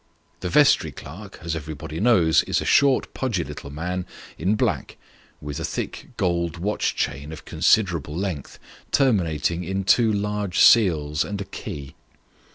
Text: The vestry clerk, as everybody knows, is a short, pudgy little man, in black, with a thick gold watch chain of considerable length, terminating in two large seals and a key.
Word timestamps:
The 0.39 0.49
vestry 0.49 0.91
clerk, 0.91 1.37
as 1.43 1.55
everybody 1.55 1.99
knows, 1.99 2.41
is 2.45 2.59
a 2.59 2.65
short, 2.65 3.13
pudgy 3.13 3.43
little 3.43 3.69
man, 3.69 4.07
in 4.35 4.55
black, 4.55 4.97
with 5.39 5.59
a 5.59 5.63
thick 5.63 6.07
gold 6.17 6.57
watch 6.57 6.95
chain 6.95 7.31
of 7.31 7.45
considerable 7.45 8.15
length, 8.17 8.57
terminating 8.91 9.63
in 9.63 9.83
two 9.83 10.11
large 10.11 10.57
seals 10.59 11.23
and 11.23 11.39
a 11.39 11.45
key. 11.45 11.93